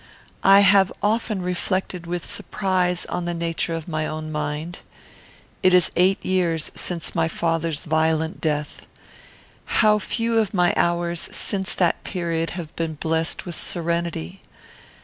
"I 0.43 0.61
have 0.61 0.91
often 1.03 1.43
reflected 1.43 2.07
with 2.07 2.25
surprise 2.25 3.05
on 3.05 3.25
the 3.25 3.35
nature 3.35 3.75
of 3.75 3.87
my 3.87 4.07
own 4.07 4.31
mind. 4.31 4.79
It 5.61 5.75
is 5.75 5.91
eight 5.95 6.25
years 6.25 6.71
since 6.73 7.13
my 7.13 7.27
father's 7.27 7.85
violent 7.85 8.41
death. 8.41 8.87
How 9.65 9.99
few 9.99 10.39
of 10.39 10.55
my 10.55 10.73
hours 10.75 11.19
since 11.31 11.75
that 11.75 12.03
period 12.03 12.51
have 12.57 12.75
been 12.75 12.95
blessed 12.95 13.45
with 13.45 13.53
serenity! 13.61 14.41